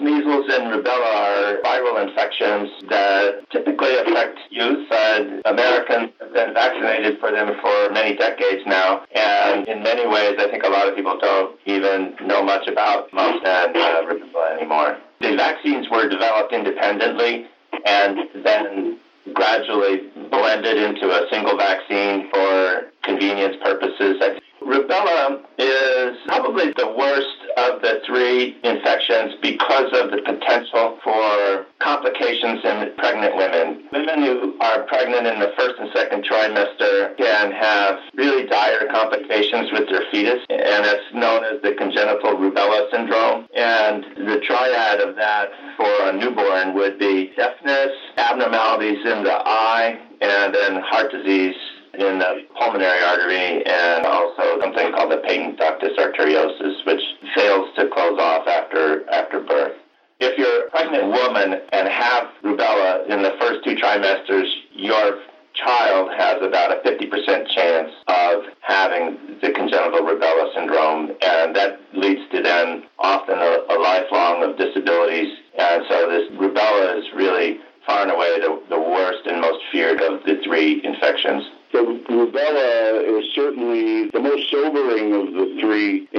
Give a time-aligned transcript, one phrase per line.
[0.00, 4.90] measles, and rubella are viral infections that typically affect youth.
[4.90, 9.04] And Americans have been vaccinated for them for many decades now.
[9.14, 13.12] And in many ways, I think a lot of people don't even know much about
[13.12, 14.98] mumps and uh, rubella anymore.
[15.20, 17.46] The vaccines were developed independently
[17.84, 18.98] and then
[19.34, 24.22] gradually blended into a single vaccine for convenience purposes.
[24.62, 27.82] Rubella is probably the worst of
[28.62, 33.88] infections because of the potential for complications in pregnant women.
[33.92, 39.70] Women who are pregnant in the first and second trimester can have really dire complications
[39.72, 43.46] with their fetus, and it's known as the congenital rubella syndrome.
[43.54, 49.98] And the triad of that for a newborn would be deafness, abnormalities in the eye,
[50.20, 51.54] and then heart disease
[51.94, 57.02] in the pulmonary artery and also something called the patent ductus arteriosus, which
[57.78, 59.76] to close off after, after birth.
[60.20, 65.20] If you're a pregnant woman and have rubella in the first two trimesters, your
[65.54, 72.20] child has about a 50% chance of having the congenital rubella syndrome, and that leads
[72.32, 75.36] to then often a, a lifelong of disabilities.
[75.58, 78.57] And so this rubella is really far and away the,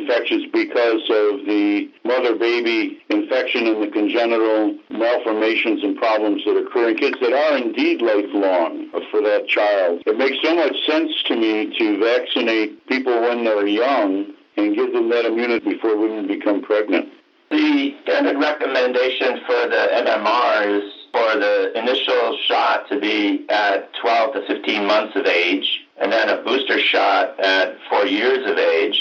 [0.00, 6.56] three infections because of the mother baby infection and the congenital malformations and problems that
[6.56, 10.02] occur in kids that are indeed lifelong for that child.
[10.06, 14.92] It makes so much sense to me to vaccinate people when they're young and give
[14.92, 17.08] them that immunity before women become pregnant.
[17.50, 24.34] The standard recommendation for the MMR is for the initial shot to be at 12
[24.34, 25.66] to 15 months of age,
[26.00, 28.99] and then a booster shot at four years of age.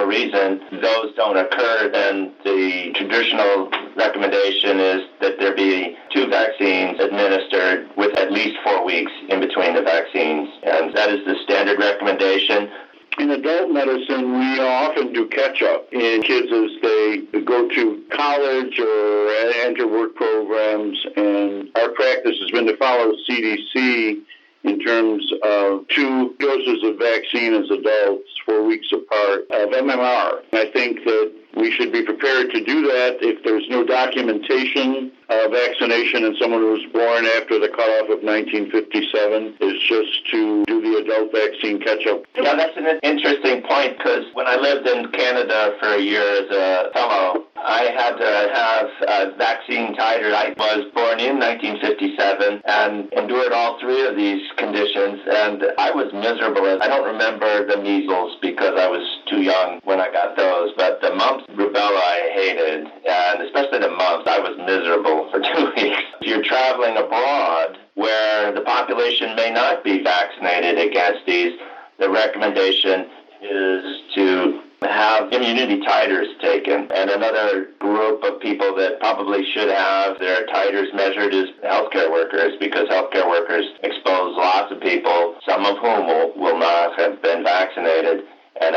[0.00, 6.98] Whatever reason those don't occur, then the traditional recommendation is that there be two vaccines
[6.98, 10.48] administered with at least four weeks in between the vaccines.
[10.62, 12.70] And that is the standard recommendation
[13.18, 18.78] in adult medicine, we often do catch up in kids as they go to college
[18.78, 19.28] or
[19.66, 20.96] enter work programs.
[21.16, 24.22] And our practice has been to follow CDC
[24.64, 30.42] in terms of two doses of vaccine as adults, four weeks apart, of MMR.
[30.52, 35.52] I think that we should be prepared to do that if there's no documentation of
[35.52, 40.82] vaccination and someone who was born after the cutoff of 1957 is just to do
[40.82, 42.26] the adult vaccine catch up.
[42.34, 46.50] Yeah, that's an interesting point because when I lived in Canada for a year as
[46.50, 50.34] a fellow, I had to have a vaccine titer.
[50.34, 56.10] I was born in 1957 and endured all three of these conditions, and I was
[56.12, 56.66] miserable.
[56.82, 61.00] I don't remember the measles because I was too young when I got those, but
[61.00, 66.02] the mumps, rubella, I hated, and especially the mumps, I was miserable for two weeks.
[66.20, 71.52] If you're traveling abroad where the population may not be vaccinated against these,
[71.98, 73.06] the recommendation
[73.42, 76.90] is to have immunity titers taken.
[76.92, 82.52] And another group of people that probably should have their titers measured is healthcare workers
[82.58, 87.42] because healthcare workers expose lots of people, some of whom will, will not have been
[87.44, 88.24] vaccinated.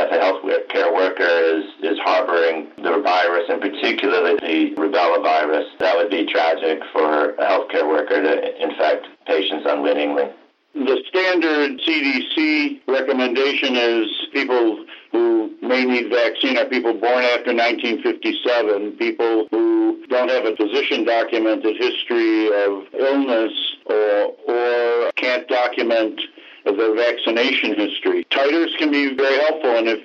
[0.03, 5.95] If a healthcare worker is, is harboring the virus, and particularly the rubella virus, that
[5.95, 10.25] would be tragic for a healthcare worker to infect patients unwittingly.
[10.75, 18.97] The standard CDC recommendation is people who may need vaccine are people born after 1957,
[18.97, 23.53] people who don't have a physician documented history of illness
[23.85, 26.19] or, or can't document
[26.65, 28.25] their vaccination history.
[28.31, 30.01] Titers can be very helpful, and if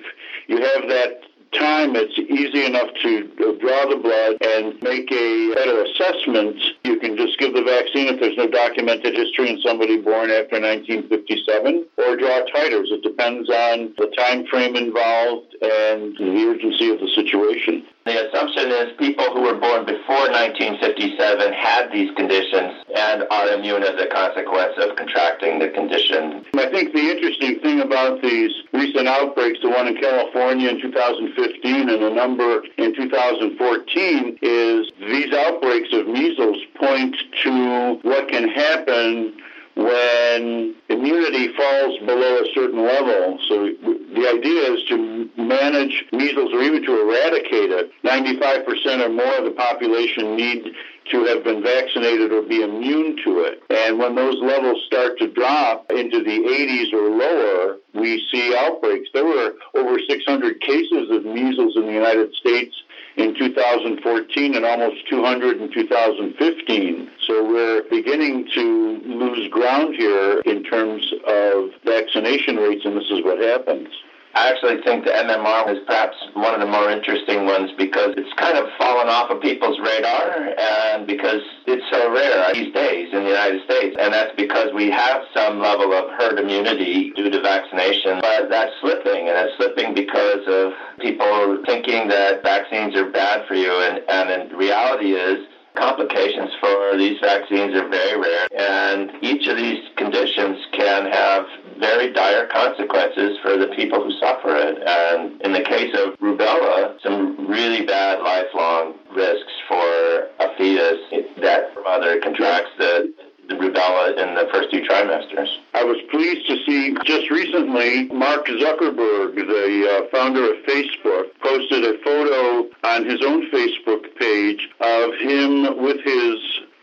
[0.47, 3.25] you have that time, it's easy enough to
[3.57, 6.61] draw the blood and make a better assessment.
[6.83, 10.61] You can just give the vaccine if there's no documented history in somebody born after
[10.61, 12.93] 1957, or draw titers.
[12.93, 17.83] It depends on the time frame involved and the urgency of the situation.
[18.05, 23.83] The assumption is people who were born before 1957 had these conditions and are immune
[23.83, 26.45] as a consequence of contracting the condition.
[26.55, 31.89] I think the interesting thing about these recent outbreaks, the one in California in 2015
[31.89, 39.33] and a number in 2014, is these outbreaks of measles point to what can happen
[39.75, 43.39] when immunity falls below a certain level.
[43.47, 43.69] So
[44.13, 45.18] the idea is to
[45.49, 47.91] manage measles or even to eradicate it.
[48.03, 50.71] 95% or more of the population need
[51.11, 53.63] to have been vaccinated or be immune to it.
[53.69, 59.09] And when those levels start to drop into the 80s or lower, we see outbreaks.
[59.13, 62.75] There were over 600 cases of measles in the United States
[63.17, 67.11] in 2014 and almost 200 in 2015.
[67.27, 73.23] So we're beginning to lose ground here in terms of vaccination rates, and this is
[73.23, 73.89] what happens.
[74.39, 78.31] I actually think the MMR is perhaps one of the more interesting ones because it's
[78.39, 83.27] kind of fallen off of people's radar and because it's so rare these days in
[83.27, 83.97] the United States.
[83.99, 88.71] And that's because we have some level of herd immunity due to vaccination, but that's
[88.79, 89.27] slipping.
[89.27, 93.75] And it's slipping because of people thinking that vaccines are bad for you.
[93.75, 99.55] And, and the reality is, complications for these vaccines are very rare, and each of
[99.55, 101.45] these conditions can have
[101.79, 104.77] very dire consequences for the people who suffer it.
[104.85, 110.99] And in the case of rubella, some really bad lifelong risks for a fetus
[111.41, 113.13] that mother contracts the
[113.49, 115.49] the rubella in the first two trimesters.
[115.73, 121.83] I was pleased to see just recently Mark Zuckerberg, the uh, founder of Facebook, posted
[121.83, 126.37] a photo on his own Facebook page of him with his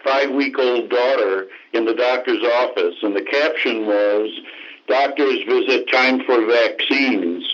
[0.05, 2.97] five week old daughter in the doctor's office.
[3.03, 4.29] And the caption was,
[4.87, 7.45] Doctors visit time for vaccines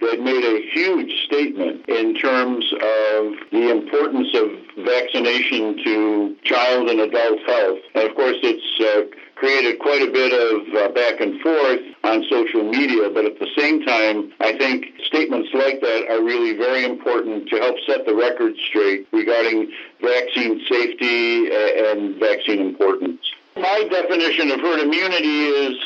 [0.00, 7.00] that made a huge statement in terms of the importance of vaccination to child and
[7.00, 7.78] adult health.
[7.94, 12.24] And of course, it's uh, created quite a bit of uh, back and forth on
[12.30, 16.84] social media, but at the same time, I think statements like that are really very
[16.84, 23.20] important to help set the record straight regarding vaccine safety and vaccine importance.
[23.56, 25.76] My definition of herd immunity is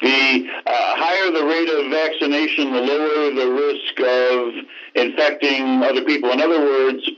[0.00, 4.64] the uh, higher the rate of vaccination, the lower the risk of
[4.94, 6.30] infecting other people.
[6.30, 7.08] In other words,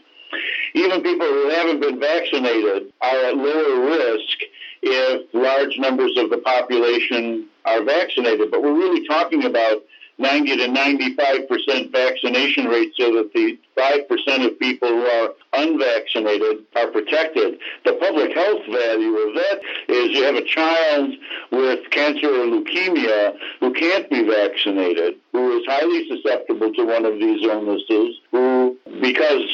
[0.74, 4.38] even people who haven't been vaccinated are at lower risk
[4.82, 8.50] if large numbers of the population are vaccinated.
[8.50, 9.82] But we're really talking about
[10.20, 15.30] 90 to 95 percent vaccination rate so that the 5 percent of people who are
[15.54, 17.58] unvaccinated are protected.
[17.84, 21.14] The public health value of that is you have a child
[21.50, 27.14] with cancer or leukemia who can't be vaccinated, who is highly susceptible to one of
[27.14, 29.48] these illnesses, who, because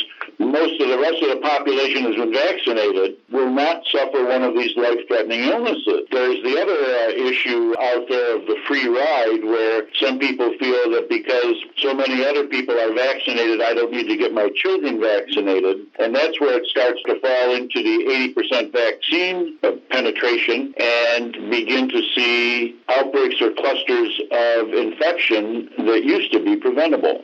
[0.56, 4.54] most of the rest of the population has been vaccinated will not suffer one of
[4.54, 6.08] these life-threatening illnesses.
[6.10, 10.90] There's the other uh, issue out there of the free ride where some people feel
[10.96, 14.98] that because so many other people are vaccinated, I don't need to get my children
[14.98, 15.86] vaccinated.
[15.98, 19.58] And that's where it starts to fall into the 80% vaccine
[19.90, 27.20] penetration and begin to see outbreaks or clusters of infection that used to be preventable.